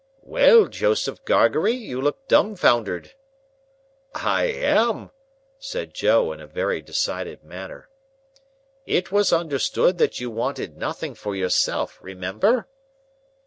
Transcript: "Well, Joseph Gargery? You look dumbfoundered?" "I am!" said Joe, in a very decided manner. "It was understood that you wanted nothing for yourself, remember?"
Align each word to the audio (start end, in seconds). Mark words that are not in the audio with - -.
"Well, 0.23 0.65
Joseph 0.65 1.23
Gargery? 1.25 1.73
You 1.73 2.01
look 2.01 2.27
dumbfoundered?" 2.27 3.13
"I 4.15 4.45
am!" 4.45 5.11
said 5.59 5.93
Joe, 5.93 6.31
in 6.31 6.39
a 6.39 6.47
very 6.47 6.81
decided 6.81 7.43
manner. 7.43 7.87
"It 8.87 9.11
was 9.11 9.31
understood 9.31 9.99
that 9.99 10.19
you 10.19 10.31
wanted 10.31 10.75
nothing 10.75 11.13
for 11.13 11.35
yourself, 11.35 11.99
remember?" 12.01 12.67